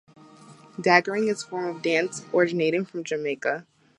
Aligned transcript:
Daggering 0.79 1.27
is 1.29 1.43
a 1.43 1.47
form 1.47 1.65
of 1.67 1.83
dance 1.83 2.25
originating 2.33 2.85
from 2.85 3.03
Jamaica. 3.03 3.67